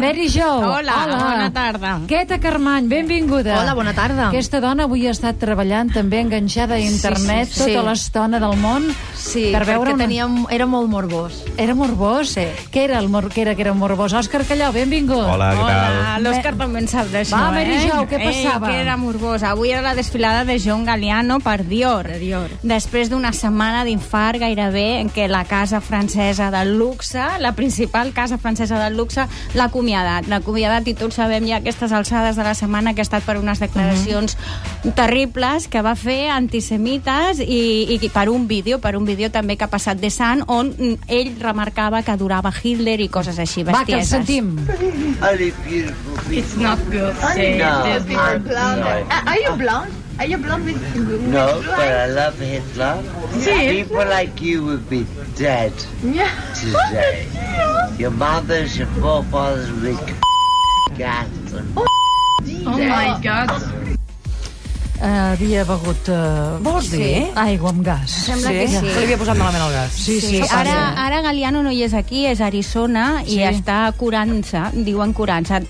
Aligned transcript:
Mary 0.00 0.28
Jo. 0.30 0.46
Hola, 0.62 1.08
bona 1.10 1.52
tarda. 1.52 1.98
Queta 2.06 2.38
Carmany, 2.38 2.86
benvinguda. 2.86 3.56
Hola, 3.58 3.72
bona 3.74 3.92
tarda. 3.96 4.28
Aquesta 4.28 4.60
dona 4.62 4.84
avui 4.86 5.08
ha 5.08 5.10
estat 5.10 5.40
treballant 5.42 5.88
també 5.90 6.20
enganxada 6.22 6.76
a 6.76 6.78
internet 6.78 7.48
Sí, 7.48 7.56
sí, 7.56 7.64
sí. 7.64 7.72
tota 7.74 7.82
l'estona 7.88 8.38
del 8.38 8.54
món 8.62 8.86
Sí, 9.18 9.48
per 9.50 9.64
veure 9.66 9.90
perquè 9.90 9.96
una... 9.96 10.04
teníem, 10.06 10.36
era 10.54 10.68
molt 10.70 10.86
morbós. 10.88 11.40
Era 11.58 11.74
morbós? 11.74 12.36
Sí. 12.36 12.44
Què 12.70 12.84
era, 12.84 13.00
el 13.02 13.08
mor... 13.10 13.26
Què 13.34 13.42
era 13.42 13.56
que 13.58 13.64
era 13.66 13.72
morbós? 13.74 14.14
Òscar 14.14 14.44
Callau, 14.46 14.70
benvingut. 14.76 15.24
Hola, 15.32 15.48
què 15.50 15.64
tal? 15.66 15.96
Hola, 15.96 16.12
l'Òscar 16.22 16.54
també 16.62 16.84
en 16.84 16.86
sap 16.94 17.10
d'això, 17.10 17.34
Va, 17.34 17.50
Mary 17.56 17.74
eh? 17.74 17.82
Jo, 17.88 17.98
què 18.06 18.22
passava? 18.22 18.70
Ei, 18.70 18.76
que 18.76 18.84
era 18.84 18.94
morbós. 19.02 19.42
Avui 19.50 19.74
era 19.74 19.82
la 19.82 19.96
desfilada 19.98 20.46
de 20.46 20.60
John 20.62 20.86
Galliano 20.86 21.40
per 21.42 21.64
Dior. 21.66 22.06
Per 22.06 22.20
Dior. 22.22 22.54
Després 22.62 23.10
d'una 23.10 23.34
setmana 23.34 23.82
d'infart 23.82 24.38
gairebé 24.46 24.86
en 25.00 25.10
què 25.10 25.26
la 25.26 25.42
casa 25.50 25.82
francesa 25.82 26.52
del 26.54 26.76
luxe, 26.78 27.26
la 27.42 27.50
principal 27.58 28.14
casa 28.14 28.38
francesa 28.38 28.78
del 28.86 28.94
luxe, 28.96 29.26
l'ha 29.58 29.68
acomiadat. 29.88 30.26
L'ha 30.28 30.36
acomiadat 30.42 30.86
i 30.88 30.94
tots 30.94 31.16
sabem 31.16 31.46
ja 31.48 31.56
aquestes 31.58 31.92
alçades 31.92 32.36
de 32.36 32.42
la 32.44 32.54
setmana 32.54 32.92
que 32.94 33.00
ha 33.00 33.06
estat 33.06 33.24
per 33.24 33.38
unes 33.38 33.58
declaracions 33.60 34.36
terribles 34.94 35.68
que 35.68 35.80
va 35.82 35.94
fer 35.96 36.28
antisemites 36.30 37.40
i, 37.40 37.96
i 37.96 38.10
per 38.12 38.28
un 38.28 38.46
vídeo, 38.48 38.78
per 38.80 38.96
un 38.96 39.06
vídeo 39.08 39.30
també 39.30 39.56
que 39.56 39.64
ha 39.64 39.70
passat 39.72 39.98
de 40.00 40.10
Sant, 40.10 40.42
on 40.48 40.74
ell 41.08 41.32
remarcava 41.40 42.02
que 42.02 42.12
adorava 42.12 42.52
Hitler 42.52 42.98
i 43.00 43.08
coses 43.08 43.38
així, 43.38 43.64
Va, 43.64 43.84
que 43.84 43.94
el 43.94 44.00
bestieses. 44.00 44.08
sentim. 44.08 44.58
It's 46.30 46.56
not 46.56 46.78
good. 46.90 47.14
No, 47.58 47.84
I'm 47.96 48.42
blonde. 48.42 48.80
not. 48.80 49.08
Uh, 49.08 49.30
are 49.30 49.38
you 49.40 49.56
blonde? 49.56 49.92
Are 50.18 50.26
you 50.26 50.36
blonde 50.36 50.64
with, 50.66 50.82
with 50.96 51.22
No, 51.30 51.60
blue 51.60 51.70
but 51.70 51.78
I 51.78 52.06
love 52.10 52.38
Hitler. 52.40 52.96
Sí. 53.38 53.54
People 53.84 54.04
like 54.04 54.40
you 54.42 54.64
would 54.64 54.88
be 54.90 55.06
dead 55.38 55.72
Yeah. 56.02 56.28
today. 56.54 57.26
Your 57.96 58.10
mothers, 58.10 58.76
your 58.76 58.86
forefathers 58.88 59.70
would 59.72 59.82
be 59.82 60.14
Oh 62.66 62.78
my 62.78 63.20
god. 63.22 63.87
Uh, 64.98 65.06
havia 65.32 65.62
begut... 65.62 66.08
Uh, 66.10 66.58
Vols 66.64 66.88
dir? 66.90 67.28
Aigua 67.38 67.70
amb 67.70 67.84
gas. 67.86 68.10
Sembla 68.26 68.50
que 68.50 68.64
sí. 68.66 68.80
Se 68.80 68.82
li 68.98 69.04
havia 69.06 69.18
posat 69.20 69.38
malament 69.38 69.62
el 69.68 69.72
gas. 69.76 69.92
Sí, 69.94 70.16
sí, 70.20 70.40
Sí, 70.40 70.40
ara, 70.50 70.74
ara 71.04 71.20
Galiano 71.22 71.62
no 71.62 71.70
hi 71.70 71.84
és 71.86 71.94
aquí, 71.94 72.24
és 72.26 72.40
a 72.42 72.48
Arizona 72.48 73.22
i 73.24 73.36
Sí. 73.36 73.42
està 73.46 73.92
curant-se, 73.96 74.58
diuen 74.84 75.12
curant-se, 75.14 75.60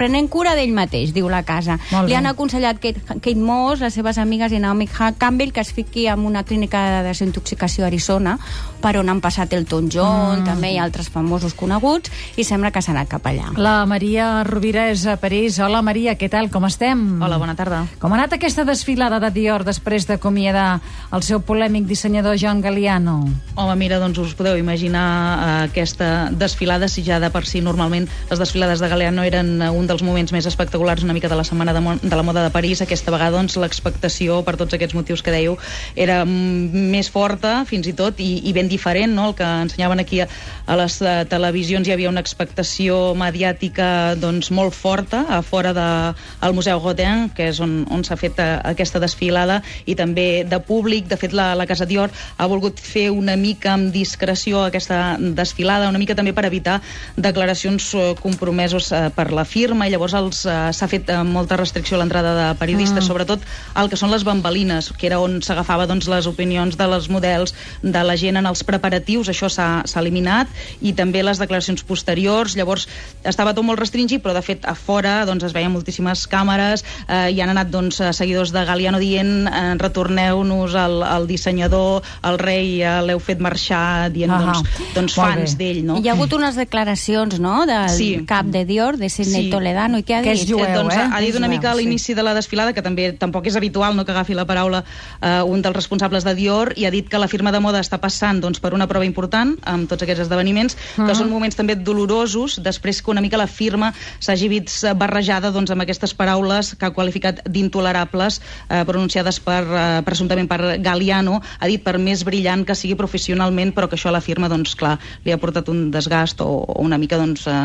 prenent 0.00 0.30
cura 0.32 0.54
d'ell 0.56 0.72
mateix, 0.72 1.12
diu 1.12 1.28
la 1.28 1.42
casa. 1.44 1.76
Li 2.06 2.14
han 2.16 2.24
aconsellat 2.30 2.80
Kate, 2.80 3.02
Kate 3.20 3.36
Moss, 3.36 3.80
les 3.84 3.92
seves 3.94 4.16
amigues 4.18 4.52
i 4.56 4.58
Naomi 4.64 4.86
Campbell 4.88 5.52
que 5.52 5.60
es 5.60 5.72
fiqui 5.76 6.06
en 6.08 6.24
una 6.24 6.42
clínica 6.44 6.80
de 7.02 7.02
desintoxicació 7.10 7.84
a 7.84 7.88
Arizona, 7.88 8.38
per 8.80 8.96
on 8.96 9.08
han 9.12 9.20
passat 9.20 9.52
Elton 9.52 9.90
John, 9.92 10.40
Mm. 10.40 10.44
també 10.46 10.72
i 10.72 10.78
altres 10.78 11.10
famosos 11.10 11.52
coneguts, 11.54 12.10
i 12.36 12.44
sembla 12.44 12.70
que 12.70 12.80
s'ha 12.80 12.92
anat 12.92 13.08
cap 13.08 13.26
allà. 13.26 13.52
La 13.58 13.84
Maria 13.84 14.42
Rovira 14.44 14.88
és 14.90 15.04
a 15.06 15.16
París. 15.20 15.58
Hola, 15.58 15.82
Maria, 15.82 16.16
què 16.16 16.30
tal? 16.30 16.48
Com 16.50 16.64
estem? 16.64 17.20
Hola, 17.22 17.36
bona 17.36 17.54
tarda. 17.54 17.84
Com 17.98 18.12
ha 18.12 18.16
anat 18.16 18.32
aquesta 18.32 18.64
desfilada 18.70 19.18
de 19.18 19.32
Dior 19.34 19.64
després 19.66 20.06
d'acomiadar 20.06 20.80
el 21.10 21.24
seu 21.26 21.40
polèmic 21.42 21.88
dissenyador 21.90 22.38
John 22.38 22.60
Galliano? 22.62 23.18
Home, 23.58 23.74
mira, 23.80 23.98
doncs 23.98 24.20
us 24.22 24.34
podeu 24.38 24.58
imaginar 24.60 25.06
eh, 25.10 25.48
aquesta 25.66 26.30
desfilada, 26.30 26.88
si 26.88 27.02
ja 27.06 27.18
de 27.22 27.32
per 27.34 27.42
si 27.48 27.62
normalment 27.64 28.06
les 28.30 28.38
desfilades 28.38 28.82
de 28.82 28.90
Galeano 28.92 29.26
eren 29.26 29.56
eh, 29.58 29.70
un 29.74 29.88
dels 29.90 30.04
moments 30.06 30.32
més 30.32 30.46
espectaculars 30.46 31.02
una 31.02 31.16
mica 31.16 31.28
de 31.28 31.38
la 31.38 31.44
Setmana 31.46 31.74
de, 31.74 31.82
de 32.02 32.16
la 32.16 32.22
Moda 32.26 32.44
de 32.46 32.52
París, 32.54 32.82
aquesta 32.82 33.10
vegada 33.10 33.36
doncs 33.36 33.58
l'expectació 33.58 34.40
per 34.46 34.56
tots 34.60 34.76
aquests 34.76 34.94
motius 34.94 35.24
que 35.24 35.34
dèieu 35.34 35.58
era 35.96 36.22
mm, 36.24 36.86
més 36.94 37.10
forta 37.10 37.64
fins 37.66 37.90
i 37.90 37.96
tot 37.96 38.20
i, 38.22 38.30
i 38.46 38.54
ben 38.56 38.70
diferent, 38.70 39.12
no? 39.16 39.30
El 39.30 39.36
que 39.38 39.48
ensenyaven 39.66 40.04
aquí 40.04 40.22
a, 40.22 40.28
a 40.66 40.78
les 40.78 41.00
eh, 41.02 41.16
televisions 41.30 41.88
hi 41.88 41.96
havia 41.96 42.12
una 42.12 42.22
expectació 42.22 43.16
mediàtica 43.18 44.14
doncs 44.20 44.52
molt 44.54 44.76
forta 44.76 45.24
a 45.28 45.42
fora 45.42 45.74
del 45.74 46.14
de, 46.14 46.54
Museu 46.54 46.78
Rodin, 46.82 47.28
que 47.34 47.50
és 47.50 47.60
on, 47.62 47.80
on 47.90 48.06
s'ha 48.06 48.18
fet 48.20 48.38
aquesta 48.64 49.00
desfilada 49.02 49.60
i 49.86 49.96
també 49.98 50.44
de 50.48 50.60
públic. 50.60 51.08
De 51.10 51.18
fet, 51.20 51.34
la, 51.36 51.52
la 51.58 51.66
Casa 51.66 51.86
Dior 51.88 52.10
ha 52.10 52.48
volgut 52.50 52.80
fer 52.80 53.08
una 53.10 53.36
mica 53.36 53.74
amb 53.74 53.92
discreció 53.94 54.64
aquesta 54.66 55.16
desfilada, 55.18 55.88
una 55.88 56.00
mica 56.00 56.16
també 56.18 56.34
per 56.36 56.46
evitar 56.48 56.80
declaracions 57.16 57.92
eh, 57.94 58.14
compromesos 58.20 58.90
eh, 58.92 59.08
per 59.14 59.30
la 59.32 59.44
firma 59.44 59.86
i 59.86 59.94
llavors 59.94 60.44
eh, 60.44 60.58
s'ha 60.76 60.90
fet 60.90 61.10
molta 61.26 61.58
restricció 61.60 61.96
a 61.96 62.02
l'entrada 62.02 62.34
de 62.38 62.46
periodistes, 62.60 63.04
mm. 63.04 63.08
sobretot 63.08 63.44
el 63.80 63.90
que 63.90 63.98
són 63.98 64.12
les 64.12 64.24
bambalines, 64.26 64.90
que 64.98 65.08
era 65.10 65.20
on 65.22 65.40
s'agafava 65.44 65.86
doncs, 65.90 66.08
les 66.10 66.28
opinions 66.30 66.76
de 66.78 66.88
les 66.90 67.08
models, 67.12 67.54
de 67.82 68.02
la 68.06 68.16
gent 68.20 68.40
en 68.40 68.48
els 68.50 68.62
preparatius, 68.66 69.30
això 69.32 69.50
s'ha 69.52 69.82
eliminat, 70.00 70.50
i 70.80 70.94
també 70.96 71.22
les 71.24 71.40
declaracions 71.40 71.84
posteriors, 71.86 72.56
llavors 72.58 72.86
estava 73.26 73.54
tot 73.56 73.66
molt 73.66 73.80
restringit, 73.80 74.22
però 74.22 74.34
de 74.36 74.44
fet 74.44 74.66
a 74.68 74.74
fora 74.78 75.20
doncs, 75.28 75.44
es 75.48 75.56
veien 75.56 75.72
moltíssimes 75.72 76.26
càmeres 76.30 76.84
eh, 77.06 77.30
i 77.34 77.40
han 77.40 77.52
anat 77.54 77.70
doncs, 77.72 78.00
eh, 78.00 78.12
seguidors 78.50 78.52
de 78.52 78.64
Galiano 78.66 78.98
dient 78.98 79.46
eh, 79.48 79.74
retorneu-nos 79.78 80.74
al, 80.74 81.02
al 81.02 81.26
dissenyador, 81.26 82.02
al 82.22 82.38
rei, 82.38 82.80
eh, 82.82 83.00
l'heu 83.06 83.18
fet 83.20 83.40
marxar, 83.40 84.10
dient 84.12 84.30
Ahà. 84.30 84.52
doncs, 84.52 84.92
doncs 84.94 85.16
Molt 85.16 85.34
fans 85.36 85.56
d'ell, 85.58 85.82
no? 85.86 85.98
Hi 86.00 86.08
ha 86.08 86.12
hagut 86.14 86.32
unes 86.36 86.56
declaracions, 86.56 87.38
no?, 87.40 87.64
del 87.66 87.88
Sí. 87.90 88.24
cap 88.26 88.46
de 88.46 88.64
Dior, 88.64 88.96
de 88.96 89.08
Sidney 89.08 89.44
Sí. 89.44 89.50
Toledano, 89.50 89.98
i 89.98 90.02
què 90.04 90.18
ha 90.18 90.22
Que 90.22 90.32
és 90.32 90.40
dit? 90.46 90.50
jueu, 90.54 90.64
eh, 90.64 90.74
doncs, 90.74 90.94
eh? 90.94 91.08
ha 91.12 91.20
dit 91.20 91.34
una 91.36 91.46
jueu, 91.46 91.56
mica 91.56 91.70
a 91.70 91.74
sí. 91.74 91.80
l'inici 91.84 92.14
de 92.14 92.22
la 92.22 92.34
desfilada, 92.34 92.72
que 92.72 92.82
també 92.82 93.12
tampoc 93.12 93.46
és 93.46 93.56
habitual 93.56 93.96
no, 93.96 94.04
que 94.04 94.12
agafi 94.12 94.34
la 94.34 94.46
paraula 94.46 94.84
eh, 95.20 95.42
un 95.42 95.62
dels 95.62 95.74
responsables 95.76 96.24
de 96.24 96.34
Dior, 96.34 96.72
i 96.76 96.84
ha 96.86 96.90
dit 96.90 97.08
que 97.08 97.18
la 97.18 97.28
firma 97.28 97.52
de 97.52 97.60
moda 97.60 97.80
està 97.80 97.98
passant 98.00 98.40
doncs, 98.40 98.60
per 98.60 98.74
una 98.74 98.86
prova 98.88 99.04
important 99.04 99.56
amb 99.64 99.88
tots 99.88 100.02
aquests 100.02 100.22
esdeveniments, 100.22 100.76
que 100.96 101.02
Mhm. 101.02 101.14
són 101.14 101.30
moments 101.30 101.56
també 101.56 101.76
dolorosos, 101.76 102.62
després 102.62 103.02
que 103.02 103.10
una 103.10 103.20
mica 103.20 103.36
la 103.36 103.46
firma 103.46 103.92
s'hagi 104.18 104.48
vist 104.48 104.84
barrejada 104.96 105.50
doncs, 105.50 105.70
amb 105.70 105.82
aquestes 105.82 106.14
paraules 106.14 106.74
que 106.76 106.86
ha 106.86 106.90
qualificat 106.90 107.40
d'intolerables, 107.48 108.39
eh, 108.68 108.82
pronunciades 108.88 109.40
per, 109.44 109.62
eh, 109.64 109.84
presumptament 110.06 110.48
per 110.50 110.78
Galliano, 110.82 111.40
ha 111.40 111.70
dit 111.70 111.82
per 111.82 111.98
més 111.98 112.24
brillant 112.26 112.64
que 112.66 112.76
sigui 112.78 112.96
professionalment, 112.98 113.74
però 113.76 113.88
que 113.88 113.98
això 113.98 114.10
a 114.10 114.16
la 114.16 114.24
firma, 114.24 114.48
doncs, 114.48 114.74
clar, 114.78 114.96
li 115.24 115.32
ha 115.32 115.38
portat 115.40 115.68
un 115.72 115.90
desgast 115.90 116.40
o, 116.44 116.48
o 116.64 116.80
una 116.82 116.98
mica, 116.98 117.18
doncs, 117.20 117.46
eh, 117.50 117.60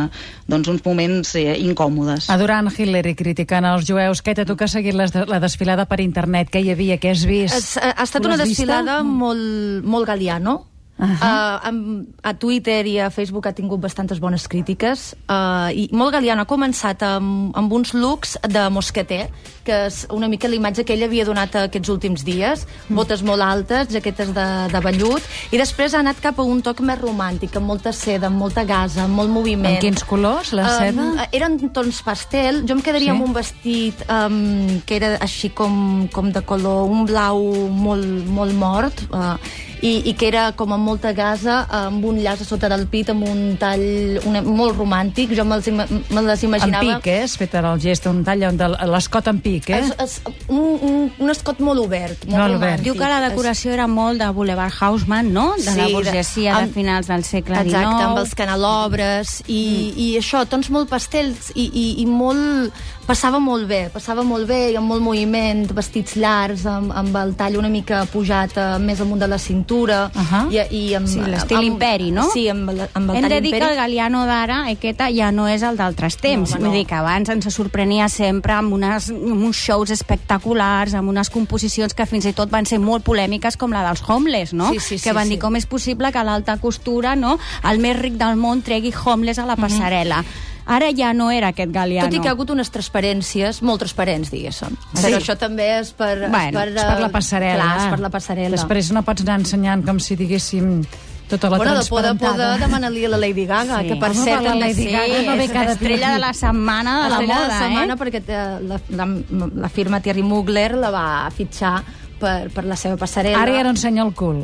doncs 0.48 0.72
uns 0.72 0.86
moments 0.86 1.36
eh, 1.40 1.56
incòmodes. 1.66 2.30
Adorant 2.34 2.70
Hitler 2.74 3.06
i 3.12 3.16
criticant 3.16 3.66
els 3.70 3.88
jueus. 3.88 4.22
Queta, 4.26 4.46
tu 4.46 4.56
que 4.56 4.68
has 4.68 4.76
seguit 4.78 4.96
les 4.98 5.14
de, 5.16 5.26
la 5.30 5.42
desfilada 5.44 5.88
per 5.90 6.02
internet, 6.04 6.52
què 6.54 6.64
hi 6.64 6.72
havia, 6.74 7.00
què 7.02 7.16
has 7.16 7.26
vist? 7.28 7.56
Es, 7.56 7.76
ha 7.78 7.96
estat 8.04 8.26
una 8.26 8.36
l'has 8.36 8.48
vista? 8.50 8.66
desfilada 8.66 9.02
molt, 9.04 9.86
molt 9.86 10.08
galiano. 10.08 10.62
Uh. 10.98 11.06
-huh. 11.06 11.74
uh, 11.74 12.06
a 12.24 12.34
Twitter 12.34 12.86
i 12.88 13.00
a 13.00 13.10
Facebook 13.10 13.46
ha 13.48 13.52
tingut 13.52 13.80
bastantes 13.82 14.20
bones 14.20 14.48
crítiques 14.48 15.14
uh, 15.30 15.68
i 15.76 15.90
molt 15.92 16.14
galiano 16.14 16.42
ha 16.42 16.46
començat 16.48 17.04
amb, 17.04 17.52
amb 17.58 17.74
uns 17.74 17.94
looks 17.94 18.38
de 18.48 18.70
mosqueter 18.70 19.30
que 19.66 19.86
és 19.88 20.08
una 20.10 20.28
mica 20.28 20.48
la 20.48 20.56
imatge 20.56 20.84
que 20.86 20.94
ell 20.94 21.04
havia 21.04 21.26
donat 21.26 21.56
aquests 21.56 21.90
últims 21.90 22.24
dies 22.24 22.66
Mm. 22.88 22.96
botes 22.96 23.22
molt 23.24 23.42
altes, 23.42 23.88
jaquetes 23.90 24.34
de, 24.34 24.46
de 24.72 24.80
vellut 24.80 25.22
i 25.52 25.58
després 25.58 25.94
ha 25.94 26.00
anat 26.00 26.20
cap 26.22 26.40
a 26.40 26.44
un 26.44 26.62
toc 26.62 26.80
més 26.80 27.00
romàntic 27.02 27.56
amb 27.58 27.66
molta 27.66 27.92
seda, 27.92 28.28
amb 28.28 28.38
molta 28.38 28.64
gasa, 28.64 29.04
amb 29.04 29.16
molt 29.16 29.30
moviment 29.30 29.74
Amb 29.74 29.82
quins 29.82 30.04
colors, 30.04 30.52
la 30.54 30.70
seda? 30.80 31.02
Um, 31.02 31.20
eren 31.32 31.70
tons 31.74 32.02
pastel. 32.02 32.64
Jo 32.68 32.76
em 32.76 32.82
quedaria 32.82 33.12
Sí? 33.12 33.18
amb 33.18 33.24
un 33.28 33.34
vestit 33.34 33.96
um, 34.10 34.82
que 34.86 34.96
era 34.96 35.18
així 35.18 35.50
com, 35.50 36.08
com 36.14 36.32
de 36.32 36.42
color, 36.42 36.88
un 36.90 37.06
blau 37.06 37.42
molt, 37.70 38.28
molt 38.28 38.54
mort, 38.54 39.02
uh, 39.12 39.36
i, 39.86 39.92
i 40.10 40.14
que 40.18 40.28
era 40.32 40.46
com 40.58 40.74
amb 40.76 40.88
molta 40.90 41.12
gasa, 41.18 41.60
amb 41.84 42.04
un 42.10 42.18
llaç 42.24 42.42
a 42.42 42.48
sota 42.48 42.70
del 42.72 42.88
pit, 42.92 43.12
amb 43.14 43.26
un 43.30 43.44
tall 43.62 43.86
una, 44.26 44.42
molt 44.46 44.76
romàntic. 44.80 45.34
Jo 45.38 45.46
me'ls 45.48 45.68
me 45.72 45.86
les 46.26 46.44
En 46.44 46.50
imaginava... 46.50 46.98
pic, 47.00 47.10
eh? 47.14 47.22
Has 47.28 47.36
fet 47.40 47.54
ara 47.60 47.74
el 47.76 47.82
gest, 47.84 48.08
un 48.10 48.24
tall 48.28 48.46
de 48.58 48.70
l'escot 48.90 49.28
en 49.32 49.40
pic, 49.44 49.70
eh? 49.70 49.82
És, 49.84 49.94
és 50.02 50.16
un, 50.48 50.64
un, 50.90 50.98
un 51.22 51.34
escot 51.34 51.60
molt 51.64 51.84
obert, 51.86 52.26
molt 52.26 52.40
Molt 52.42 52.58
obert. 52.60 52.84
Diu 52.86 52.98
que 52.98 53.12
la 53.12 53.22
decoració 53.30 53.74
era 53.76 53.86
molt 53.92 54.20
de 54.24 54.30
Boulevard 54.36 54.74
Haussmann, 54.82 55.32
no? 55.36 55.52
De 55.58 55.68
Sí, 55.70 55.78
la 55.78 55.88
de- 55.88 55.94
burgesia 55.94 56.56
de, 56.58 56.66
amb- 56.68 56.74
finals 56.76 57.08
del 57.12 57.24
segle 57.28 57.56
XIX. 57.62 57.76
Exacte, 57.76 58.04
amb 58.10 58.24
els 58.24 58.36
canelobres 58.36 59.36
i, 59.48 59.62
mm. 59.62 60.00
i 60.02 60.10
això, 60.20 60.46
tons 60.50 60.70
molt 60.74 60.90
pastels 60.92 61.52
i, 61.56 61.70
i, 61.70 61.88
i 62.04 62.06
molt... 62.10 62.74
Passava 63.06 63.38
molt 63.38 63.68
bé, 63.70 63.84
passava 63.94 64.24
molt 64.26 64.48
bé 64.50 64.72
i 64.74 64.76
amb 64.80 64.90
molt 64.90 65.04
moviment, 65.06 65.60
vestits 65.78 66.16
llargs, 66.18 66.64
amb, 66.66 66.90
amb 66.90 67.14
el 67.22 67.36
tall 67.38 67.60
una 67.60 67.70
mica 67.70 68.00
pujat 68.10 68.56
eh, 68.58 68.64
més 68.82 68.98
amunt 69.04 69.22
de 69.22 69.28
la 69.30 69.38
cintura 69.38 69.75
Ahà. 70.14 70.46
i, 70.50 70.60
i 70.72 70.94
amb, 70.98 71.08
Sí, 71.08 71.20
l'estil 71.20 71.64
imperi, 71.68 72.12
no? 72.16 72.30
Sí, 72.34 72.48
amb, 72.50 72.70
amb 72.70 73.12
el 73.12 73.18
Hem 73.18 73.28
de 73.30 73.42
dir 73.42 73.52
que 73.52 73.58
imperi. 73.58 73.72
el 73.72 73.76
Galiano 73.76 74.26
d'ara, 74.26 74.72
Equeta, 74.72 75.10
ja 75.14 75.32
no 75.32 75.48
és 75.52 75.64
el 75.64 75.78
d'altres 75.78 76.18
temps. 76.18 76.56
Vull 76.56 76.70
no. 76.70 76.72
dir 76.72 76.86
que 76.88 76.96
abans 76.96 77.30
ens 77.30 77.48
sorprenia 77.54 78.08
sempre 78.10 78.54
amb, 78.54 78.74
unes, 78.74 79.10
amb 79.12 79.44
uns 79.46 79.58
shows 79.58 79.92
espectaculars, 79.92 80.94
amb 80.94 81.10
unes 81.10 81.30
composicions 81.30 81.94
que 81.94 82.06
fins 82.06 82.26
i 82.26 82.34
tot 82.34 82.50
van 82.50 82.66
ser 82.66 82.80
molt 82.80 83.06
polèmiques, 83.06 83.58
com 83.58 83.72
la 83.76 83.84
dels 83.88 84.02
Homeless, 84.08 84.54
no? 84.54 84.72
Sí, 84.74 84.80
sí, 84.80 84.96
que 84.96 85.12
sí, 85.12 85.16
van 85.16 85.28
sí. 85.28 85.36
dir 85.36 85.40
com 85.40 85.56
és 85.56 85.66
possible 85.66 86.12
que 86.12 86.24
l'alta 86.24 86.58
costura, 86.58 87.16
no?, 87.16 87.38
el 87.64 87.80
més 87.80 87.98
ric 88.00 88.14
del 88.20 88.36
món 88.38 88.62
tregui 88.62 88.94
Homeless 88.94 89.40
a 89.40 89.46
la 89.46 89.56
passarel·la. 89.58 90.24
Ara 90.66 90.90
ja 90.98 91.14
no 91.14 91.30
era 91.30 91.52
aquest 91.54 91.72
Galiano. 91.72 92.10
Tot 92.10 92.18
i 92.18 92.22
que 92.24 92.30
ha 92.30 92.34
hagut 92.34 92.50
unes 92.50 92.72
transparències, 92.74 93.62
molt 93.62 93.84
transparents, 93.86 94.32
diguéssim. 94.34 94.74
Sí. 94.94 95.02
Però 95.04 95.20
això 95.20 95.36
també 95.38 95.68
és 95.80 95.92
per... 95.94 96.14
Bueno, 96.26 96.50
és 96.50 96.56
per, 96.56 96.68
És 96.74 96.80
per 96.82 97.00
la 97.04 97.10
eh, 97.10 97.14
passarel·la. 97.14 97.66
Clar, 97.66 97.82
és 97.84 97.92
per 97.94 98.00
la 98.02 98.14
passarel·la. 98.14 98.56
Després 98.58 98.90
no 98.98 99.04
pots 99.06 99.22
anar 99.28 99.42
ensenyant 99.44 99.86
com 99.86 100.00
si 100.02 100.18
diguéssim 100.18 100.80
Tota 101.28 101.50
la 101.50 101.58
bueno, 101.58 101.74
de 101.74 101.86
por 101.90 102.04
de 102.04 102.10
transparentada. 102.14 102.58
demanar-li 102.62 103.06
a 103.06 103.10
la 103.10 103.18
Lady 103.18 103.46
Gaga, 103.46 103.80
Sí. 103.82 103.88
que 103.88 103.96
per 103.96 104.14
cert... 104.14 104.44
la 104.44 104.56
Lady 104.56 104.74
sí, 104.76 104.92
Gaga 104.92 105.22
no 105.26 105.38
ve 105.38 105.48
cada 105.50 105.72
Estrella 105.72 106.12
de 106.14 106.20
la 106.20 106.34
setmana 106.34 107.04
de 107.04 107.10
la 107.10 107.16
Estrella 107.16 107.34
moda, 107.34 107.46
de 107.46 107.48
la 107.48 107.60
setmana 107.60 107.94
eh? 107.94 107.98
perquè 107.98 108.22
la, 108.62 108.80
la, 108.90 109.50
la 109.56 109.70
firma 109.70 110.00
Thierry 110.02 110.22
Mugler 110.22 110.76
la 110.78 110.92
va 110.94 111.32
fitxar 111.34 111.84
per, 112.20 112.52
per 112.54 112.66
la 112.66 112.76
seva 112.78 112.96
passarel·la. 112.96 113.42
Ara 113.42 113.58
ja 113.58 113.64
no 113.66 113.74
ensenya 113.74 114.06
el 114.06 114.14
cul. 114.14 114.44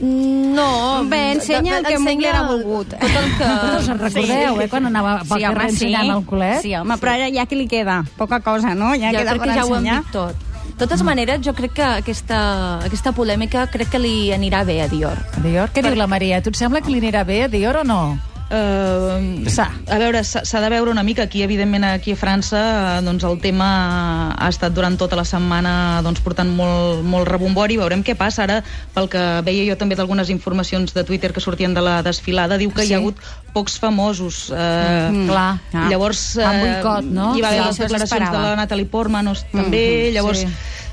No. 0.00 1.04
Bé, 1.10 1.32
ensenya 1.32 1.78
el 1.78 1.84
que 1.84 1.98
Mugler 1.98 2.34
ha 2.36 2.42
volgut. 2.48 2.94
Tot 2.94 3.16
el 3.20 3.32
que... 3.36 3.48
No 3.48 3.80
se'n 3.84 3.98
recordeu, 4.00 4.60
eh, 4.62 4.68
quan 4.72 4.86
anava 4.88 5.16
pel 5.28 5.42
carrer 5.44 5.66
ensenyant 5.72 6.12
el 6.14 6.22
culet? 6.28 6.62
Sí, 6.64 6.74
home, 6.78 6.96
però 7.02 7.16
ara 7.18 7.28
ja 7.34 7.44
que 7.50 7.58
li 7.58 7.66
queda? 7.68 8.00
Poca 8.16 8.40
cosa, 8.44 8.74
no? 8.74 8.94
Ja 8.94 9.10
jo 9.12 9.18
queda 9.18 9.34
crec 9.34 9.42
per 9.44 9.50
que 9.50 9.58
ja 9.58 9.66
ho 9.66 9.76
hem 9.76 9.90
dit 9.90 10.14
tot. 10.14 10.46
De 10.70 10.86
totes 10.86 11.02
maneres, 11.04 11.42
jo 11.44 11.52
crec 11.52 11.74
que 11.76 11.84
aquesta, 11.84 12.38
aquesta 12.86 13.12
polèmica 13.12 13.66
crec 13.68 13.90
que 13.92 13.98
li 14.00 14.30
anirà 14.32 14.62
bé 14.64 14.78
a 14.80 14.88
Dior. 14.88 15.18
A 15.36 15.42
Dior? 15.44 15.68
Què 15.74 15.82
diu 15.84 15.98
la 15.98 16.06
Maria? 16.08 16.40
Tu 16.40 16.54
et 16.54 16.56
sembla 16.56 16.80
que 16.80 16.88
li 16.94 17.02
anirà 17.02 17.26
bé 17.28 17.42
a 17.44 17.48
Dior 17.52 17.82
o 17.82 17.84
no? 17.84 18.00
Uh, 18.50 19.46
a 19.86 19.98
veure, 20.00 20.24
s'ha 20.26 20.60
de 20.60 20.68
veure 20.72 20.90
una 20.90 21.04
mica 21.06 21.22
aquí, 21.22 21.44
evidentment 21.44 21.84
aquí 21.86 22.10
a 22.12 22.18
França 22.18 22.58
eh, 22.98 23.02
doncs 23.06 23.22
el 23.28 23.36
tema 23.38 23.68
ha 24.34 24.48
estat 24.50 24.74
durant 24.74 24.96
tota 24.98 25.14
la 25.14 25.22
setmana 25.24 26.00
doncs, 26.02 26.18
portant 26.24 26.50
molt, 26.50 27.04
molt 27.06 27.28
rebombori, 27.30 27.76
veurem 27.78 28.02
què 28.02 28.16
passa 28.18 28.42
ara 28.48 28.56
pel 28.94 29.06
que 29.12 29.22
veia 29.46 29.68
jo 29.70 29.76
també 29.78 29.94
d'algunes 29.94 30.32
informacions 30.34 30.90
de 30.96 31.04
Twitter 31.06 31.30
que 31.32 31.40
sortien 31.44 31.74
de 31.78 31.84
la 31.86 32.00
desfilada, 32.02 32.58
diu 32.58 32.72
que 32.74 32.82
Sí. 32.82 32.90
hi 32.90 32.94
ha 32.94 32.98
hagut 32.98 33.22
pocs 33.54 33.78
famosos 33.78 34.50
eh, 34.50 35.08
Mm, 35.10 35.28
clar. 35.30 35.60
Ah. 35.72 35.86
llavors 35.88 36.36
Amb 36.38 36.60
boicot, 36.66 37.04
no? 37.06 37.30
hi 37.36 37.40
va 37.42 37.48
haver 37.54 37.62
Sí, 37.62 37.68
les 37.68 37.78
declaracions 37.86 38.30
de 38.32 38.38
la 38.38 38.56
Natalie 38.56 38.86
Portman 38.86 39.24
no, 39.30 39.34
també, 39.52 40.08
Mhm, 40.10 40.14
llavors 40.14 40.40
sí. 40.40 40.48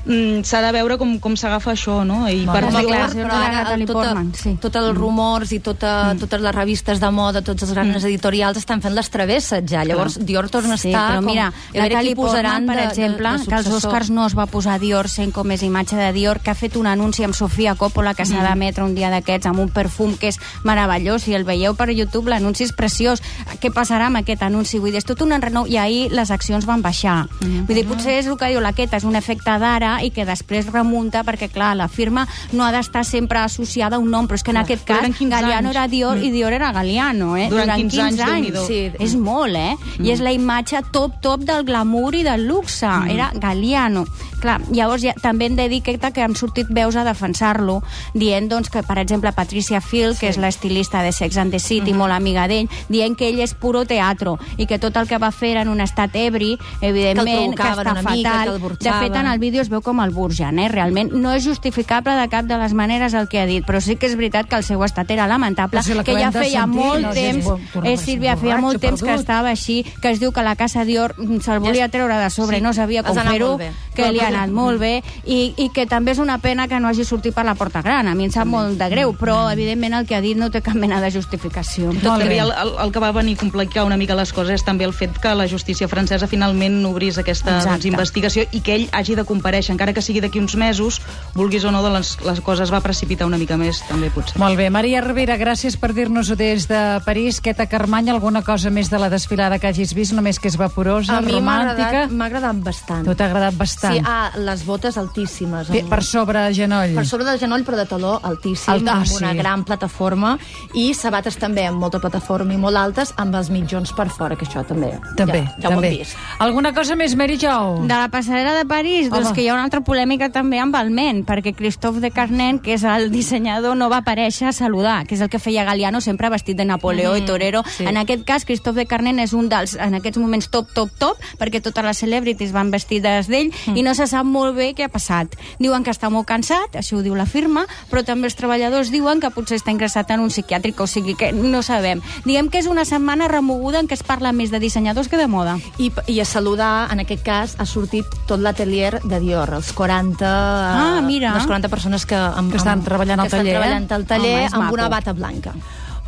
Mm, 0.08 0.42
s'ha 0.48 0.62
de 0.64 0.72
veure 0.72 0.96
com, 0.98 1.18
com 1.20 1.36
s'agafa 1.36 1.72
això 1.76 2.00
no? 2.08 2.24
i 2.28 2.42
per 2.48 2.64
Dior, 2.68 2.82
clar, 2.88 3.10
Però 3.12 3.28
de 3.28 3.28
la 3.28 3.44
ara 3.46 3.62
Natalie 3.62 3.86
tota, 3.86 3.98
Portman, 4.00 4.32
sí. 4.34 4.54
tots 4.60 4.76
els 4.80 4.96
rumors 4.96 5.52
i 5.52 5.60
tota, 5.60 5.92
totes 6.18 6.40
les 6.40 6.54
revistes 6.54 7.00
de 7.00 7.10
moda, 7.14 7.42
tots 7.42 7.62
els 7.62 7.72
grans 7.76 8.04
editorials 8.04 8.56
estan 8.58 8.80
fent 8.82 8.94
les 8.96 9.10
travesses 9.10 9.62
ja. 9.68 9.84
Llavors 9.84 10.18
Dior 10.24 10.48
torna 10.50 10.74
a 10.74 10.78
Sí, 10.78 10.88
estar 10.90 11.18
però 11.18 11.22
mira, 11.22 11.50
com... 11.52 11.58
a 11.58 11.72
veure 11.78 11.94
Natalie 11.94 12.14
Portman, 12.16 12.66
per 12.66 12.76
de- 12.76 12.80
de- 12.82 12.88
exemple, 12.88 13.28
de 13.38 13.44
que 13.46 13.54
als 13.54 13.64
successor. 13.66 13.90
Oscars 13.92 14.10
no 14.10 14.26
es 14.26 14.34
va 14.38 14.46
posar 14.46 14.78
Dior 14.80 15.08
sent 15.08 15.32
com 15.32 15.50
és 15.52 15.62
imatge 15.62 15.96
de 15.96 16.12
Dior, 16.12 16.40
que 16.40 16.50
ha 16.50 16.54
fet 16.58 16.76
un 16.76 16.86
anunci 16.86 17.24
amb 17.24 17.34
Sofia 17.34 17.74
Coppola 17.74 18.14
que 18.14 18.24
s'ha 18.26 18.42
d'emetre 18.42 18.84
un 18.84 18.94
dia 18.94 19.10
d'aquests 19.10 19.46
amb 19.46 19.60
un 19.60 19.68
perfum 19.68 20.16
que 20.16 20.28
és 20.32 20.38
meravellós. 20.64 21.22
Si 21.22 21.34
el 21.34 21.44
veieu 21.44 21.74
per 21.76 21.90
YouTube, 21.90 22.30
l'anunci 22.30 22.64
és 22.64 22.72
preciós. 22.72 23.22
Què 23.60 23.70
passarà 23.74 24.06
amb 24.08 24.20
aquest 24.22 24.42
anunci? 24.42 24.78
Vull 24.78 24.92
dir, 24.92 24.98
és 25.02 25.04
tot 25.08 25.20
un 25.22 25.32
enrenou 25.32 25.66
i 25.66 25.76
ahir 25.76 26.08
les 26.12 26.30
accions 26.30 26.64
van 26.66 26.82
baixar. 26.82 27.26
Vull 27.40 27.74
dir, 27.76 27.86
potser 27.88 28.18
és 28.20 28.26
el 28.26 28.36
que 28.38 28.48
diu 28.52 28.60
la 28.60 28.72
Queta, 28.72 28.96
és 28.96 29.04
un 29.04 29.16
efecte 29.18 29.58
d'ara 29.58 29.97
i 30.02 30.10
que 30.10 30.26
després 30.28 30.70
remunta 30.72 31.24
perquè, 31.24 31.50
clar, 31.52 31.74
la 31.76 31.88
firma 31.88 32.26
no 32.52 32.64
ha 32.64 32.72
d'estar 32.72 33.04
sempre 33.04 33.38
associada 33.38 33.96
a 33.96 33.98
un 33.98 34.10
nom, 34.10 34.28
però 34.28 34.38
és 34.38 34.44
que 34.44 34.54
en 34.54 34.62
aquest 34.62 34.84
cas 34.88 35.02
eren 35.02 35.14
15 35.14 35.30
Galliano 35.30 35.68
anys. 35.68 35.76
era 35.76 35.88
Dior 35.88 36.18
i 36.18 36.30
Dior 36.30 36.52
era 36.52 36.72
Galliano, 36.72 37.36
eh? 37.36 37.48
Durant 37.50 37.74
15 37.76 38.02
anys, 38.02 38.18
Déu-n'hi-do. 38.18 38.66
Sí. 38.66 38.80
És 38.98 39.14
molt, 39.16 39.56
eh? 39.56 39.74
Mm. 39.98 40.06
I 40.06 40.14
és 40.14 40.24
la 40.24 40.32
imatge 40.32 40.82
top, 40.92 41.20
top 41.22 41.44
del 41.48 41.64
glamour 41.64 42.14
i 42.14 42.24
del 42.26 42.46
luxe. 42.48 42.86
Mm. 42.86 43.10
Era 43.14 43.30
Galliano. 43.34 44.06
Clar, 44.38 44.60
llavors 44.70 45.02
ja, 45.02 45.14
també 45.18 45.48
hem 45.48 45.56
de 45.58 45.66
dir 45.70 45.80
que, 45.82 45.96
que 45.98 46.22
han 46.22 46.36
sortit 46.38 46.68
veus 46.70 46.94
a 46.96 47.02
defensar-lo, 47.06 47.80
dient 48.14 48.46
doncs, 48.50 48.70
que, 48.70 48.84
per 48.86 48.98
exemple, 49.02 49.32
Patricia 49.34 49.80
Field, 49.82 50.14
sí. 50.14 50.20
que 50.20 50.30
és 50.30 50.38
l'estilista 50.38 51.02
de 51.02 51.10
Sex 51.12 51.38
and 51.42 51.50
the 51.50 51.58
City, 51.58 51.90
mm 51.90 51.94
-hmm. 51.94 51.98
molt 51.98 52.12
amiga 52.12 52.46
d'ell, 52.46 52.68
dient 52.88 53.16
que 53.16 53.28
ell 53.28 53.40
és 53.40 53.54
puro 53.54 53.84
teatro 53.84 54.38
i 54.56 54.66
que 54.66 54.78
tot 54.78 54.96
el 54.96 55.08
que 55.08 55.18
va 55.18 55.32
fer 55.32 55.50
era 55.50 55.62
en 55.62 55.68
un 55.68 55.80
estat 55.80 56.14
ebri, 56.14 56.58
evidentment, 56.80 57.54
que, 57.54 57.62
provocaven 57.62 57.86
està 57.86 58.00
una 58.00 58.10
mica, 58.10 58.30
fatal. 58.30 58.60
que 58.78 58.90
de 58.90 58.94
fet, 59.00 59.16
en 59.16 59.26
el 59.26 59.38
vídeo 59.38 59.62
es 59.62 59.68
veu 59.68 59.77
com 59.82 60.00
el 60.04 60.10
burgen, 60.14 60.58
eh? 60.58 60.68
Realment 60.72 61.12
no 61.14 61.32
és 61.36 61.44
justificable 61.44 62.14
de 62.18 62.28
cap 62.32 62.46
de 62.48 62.58
les 62.60 62.74
maneres 62.74 63.14
el 63.14 63.28
que 63.28 63.42
ha 63.42 63.46
dit, 63.46 63.64
però 63.66 63.80
sí 63.84 63.96
que 63.96 64.08
és 64.10 64.16
veritat 64.18 64.48
que 64.48 64.58
el 64.58 64.64
seu 64.66 64.82
estat 64.84 65.10
era 65.10 65.26
lamentable, 65.30 65.78
Però 65.78 65.84
si 65.84 65.96
que 66.04 66.18
ja 66.18 66.30
feia 66.32 66.64
sentir, 66.64 66.80
molt 66.80 67.06
no, 67.06 67.12
temps, 67.14 67.50
és 67.84 68.00
ser 68.00 68.08
Sílvia, 68.08 68.36
feia 68.36 68.56
borratxo, 68.56 68.66
molt 68.66 68.82
temps 68.82 69.02
que 69.04 69.14
estava 69.14 69.52
així, 69.52 69.82
que 70.02 70.12
es 70.14 70.20
diu 70.22 70.32
que 70.32 70.42
la 70.42 70.56
casa 70.56 70.84
Dior 70.88 71.14
mm, 71.16 71.40
se'l 71.44 71.60
volia 71.64 71.88
treure 71.92 72.16
de 72.18 72.30
sobre, 72.30 72.58
Sí, 72.58 72.64
no 72.64 72.72
sabia 72.72 73.02
com 73.06 73.16
fer-ho, 73.18 73.52
molt 73.58 73.84
que 73.94 74.02
Però, 74.02 74.12
li 74.14 74.20
ha 74.22 74.28
anat 74.30 74.52
molt 74.54 74.80
bé, 74.80 75.02
i, 75.26 75.54
i 75.58 75.68
que 75.74 75.86
també 75.90 76.14
és 76.14 76.20
una 76.22 76.38
pena 76.38 76.68
que 76.70 76.78
no 76.80 76.88
hagi 76.88 77.04
sortit 77.04 77.34
per 77.34 77.44
la 77.46 77.54
porta 77.58 77.82
gran. 77.82 78.08
A 78.08 78.14
mi 78.14 78.28
em 78.28 78.32
sap 78.34 78.46
molt 78.48 78.78
de 78.78 78.88
greu, 78.92 79.12
però 79.18 79.40
evidentment 79.52 79.96
el 79.98 80.06
que 80.06 80.16
ha 80.16 80.22
dit 80.24 80.38
no 80.38 80.50
té 80.54 80.62
cap 80.64 80.78
mena 80.78 81.00
de 81.02 81.10
justificació. 81.14 81.92
Molt 81.92 82.04
Tot 82.04 82.22
que 82.22 82.38
el, 82.38 82.52
el, 82.52 82.72
el 82.84 82.92
que 82.94 83.02
va 83.02 83.10
venir 83.16 83.36
a 83.36 83.42
complicar 83.42 83.84
una 83.88 83.98
mica 84.00 84.16
les 84.18 84.32
coses 84.32 84.58
és 84.58 84.64
també 84.66 84.86
el 84.86 84.94
fet 84.96 85.18
que 85.22 85.34
la 85.34 85.48
justícia 85.50 85.88
francesa 85.90 86.28
finalment 86.30 86.80
obrís 86.88 87.18
aquesta 87.20 87.58
doncs, 87.64 87.86
investigació 87.90 88.46
i 88.52 88.62
que 88.64 88.76
ell 88.78 88.86
hagi 88.92 89.18
de 89.18 89.26
compareixer, 89.28 89.67
encara 89.72 89.92
que 89.92 90.02
sigui 90.02 90.20
d'aquí 90.20 90.38
uns 90.40 90.54
mesos, 90.56 91.00
vulguis 91.34 91.64
o 91.64 91.70
no, 91.72 91.82
de 91.82 91.90
les, 91.90 92.16
les 92.24 92.40
coses 92.40 92.72
va 92.72 92.80
precipitar 92.80 93.26
una 93.26 93.38
mica 93.38 93.56
més, 93.56 93.82
també 93.88 94.10
potser. 94.10 94.38
Molt 94.38 94.56
bé. 94.56 94.68
Maria 94.70 95.00
Rivera, 95.00 95.36
gràcies 95.38 95.76
per 95.78 95.92
dir-nos-ho 95.94 96.36
des 96.36 96.66
de 96.68 97.00
París. 97.04 97.40
Queta 97.40 97.66
Carmany, 97.66 98.10
alguna 98.10 98.42
cosa 98.42 98.70
més 98.70 98.90
de 98.90 98.98
la 98.98 99.08
desfilada 99.10 99.58
que 99.58 99.68
hagis 99.68 99.94
vist, 99.94 100.12
només 100.12 100.38
que 100.38 100.48
és 100.48 100.56
vaporosa, 100.56 101.18
A 101.18 101.20
mi 101.20 101.32
m'ha 101.40 101.58
romàntica? 101.62 101.88
agradat, 101.88 102.10
m'ha 102.12 102.26
agradat 102.26 102.56
bastant. 102.64 103.04
Tu 103.06 103.14
t'ha 103.14 103.26
agradat 103.26 103.54
bastant. 103.56 103.94
Sí, 103.94 104.02
ah, 104.06 104.30
les 104.36 104.64
botes 104.64 104.96
altíssimes. 104.98 105.68
Per, 105.68 105.80
amb- 105.82 105.88
per 105.90 106.02
sobre 106.04 106.52
genoll. 106.54 106.94
per 106.94 107.06
sobre 107.06 107.24
del 107.24 107.38
genoll, 107.38 107.64
però 107.64 107.76
de 107.76 107.86
taló 107.86 108.18
altíssim, 108.22 108.72
Alt- 108.72 108.88
ah, 108.88 108.96
amb 109.02 109.12
una 109.18 109.32
sí. 109.32 109.36
gran 109.38 109.64
plataforma, 109.64 110.38
i 110.74 110.92
sabates 110.94 111.36
també 111.38 111.66
amb 111.66 111.78
molta 111.80 111.98
plataforma 112.00 112.54
i 112.54 112.56
molt 112.56 112.76
altes, 112.76 113.12
amb 113.16 113.34
els 113.34 113.50
mitjons 113.50 113.92
per 113.92 114.08
fora, 114.10 114.36
que 114.36 114.44
això 114.46 114.64
també, 114.66 114.92
També, 115.16 115.42
ja, 115.44 115.54
ja 115.60 115.68
ho 115.68 115.72
també. 115.74 115.88
hem 115.92 115.98
vist. 115.98 116.16
Alguna 116.38 116.72
cosa 116.74 116.94
més, 116.96 117.14
Mary 117.16 117.36
Jo? 117.38 117.78
De 117.82 117.94
la 117.94 118.08
passarel·la 118.10 118.54
de 118.56 118.64
París, 118.66 119.08
doncs 119.10 119.26
Home. 119.28 119.34
que 119.34 119.42
hi 119.42 119.48
ha 119.48 119.54
una 119.58 119.66
altra 119.66 119.80
polèmica 119.82 120.28
també 120.30 120.60
amb 120.62 120.76
el 120.78 120.92
ment, 120.94 121.24
perquè 121.26 121.50
Christophe 121.56 121.98
de 121.98 122.12
Carnen, 122.14 122.60
que 122.62 122.76
és 122.76 122.84
el 122.86 123.10
dissenyador, 123.10 123.74
no 123.76 123.88
va 123.90 124.02
aparèixer 124.04 124.46
a 124.48 124.52
saludar, 124.54 125.02
que 125.06 125.16
és 125.16 125.22
el 125.24 125.30
que 125.32 125.40
feia 125.42 125.64
Galliano 125.66 126.00
sempre 126.00 126.30
vestit 126.30 126.56
de 126.56 126.64
Napoleó 126.64 127.16
i 127.18 127.24
torero. 127.26 127.64
sí. 127.76 127.86
En 127.88 127.96
aquest 127.96 128.24
cas, 128.24 128.44
Christophe 128.44 128.78
de 128.78 128.86
Carnen 128.86 129.18
és 129.18 129.32
un 129.34 129.48
dels, 129.48 129.74
en 129.74 129.94
aquests 129.98 130.18
moments, 130.18 130.48
top, 130.50 130.70
top, 130.74 130.92
top, 130.98 131.24
perquè 131.40 131.60
totes 131.62 131.84
les 131.84 131.98
celebrities 131.98 132.52
van 132.54 132.70
vestides 132.70 133.26
d'ell 133.26 133.50
i 133.74 133.82
no 133.82 133.94
se 133.98 134.06
sap 134.06 134.26
molt 134.26 134.54
bé 134.56 134.74
què 134.78 134.86
ha 134.86 134.92
passat. 134.92 135.34
Diuen 135.58 135.82
que 135.82 135.90
està 135.90 136.10
molt 136.10 136.28
cansat, 136.28 136.78
això 136.78 136.98
ho 136.98 137.02
diu 137.02 137.16
la 137.18 137.26
firma, 137.26 137.66
però 137.90 138.04
també 138.06 138.30
els 138.30 138.38
treballadors 138.38 138.92
diuen 138.94 139.18
que 139.20 139.32
potser 139.34 139.58
està 139.58 139.74
ingressat 139.74 140.10
en 140.14 140.22
un 140.22 140.30
psiquiàtric, 140.30 140.78
o 140.78 140.86
sigui 140.86 141.16
que 141.18 141.32
no 141.32 141.62
sabem. 141.66 142.02
Diguem 142.24 142.48
que 142.48 142.62
és 142.62 142.70
una 142.70 142.84
setmana 142.84 143.26
remoguda 143.28 143.80
en 143.80 143.88
què 143.88 143.98
es 143.98 144.06
parla 144.06 144.32
més 144.32 144.52
de 144.54 144.62
dissenyadors 144.62 145.08
que 145.08 145.18
de 145.18 145.26
moda. 145.26 145.58
I, 145.78 145.90
I 146.06 146.20
a 146.20 146.28
saludar, 146.28 146.88
en 146.92 147.02
aquest 147.02 147.24
cas, 147.26 147.56
ha 147.58 147.66
sortit 147.66 148.06
tot 148.28 148.40
l'atelier 148.40 149.00
de 149.02 149.20
Dior, 149.20 149.47
els 149.56 149.72
40... 149.72 150.28
Ah, 150.28 151.00
mira. 151.04 151.32
Les 151.34 151.46
40 151.46 151.68
persones 151.72 152.04
que, 152.06 152.16
amb, 152.16 152.50
Que 152.52 152.60
estan 152.60 152.82
treballant 152.84 153.20
al 153.20 153.26
que 153.30 153.36
estan 153.36 153.46
taller, 153.46 153.54
eh? 153.54 153.58
treballant 153.58 153.92
al 153.92 154.06
taller 154.06 154.34
Home, 154.36 154.50
amb 154.52 154.64
maco. 154.64 154.74
una 154.74 154.88
bata 154.88 155.12
blanca. 155.16 155.54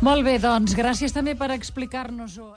Molt 0.01 0.25
bé, 0.25 0.37
doncs, 0.41 0.75
gràcies 0.77 1.13
també 1.13 1.35
per 1.37 1.51
explicar-nos-ho. 1.51 2.55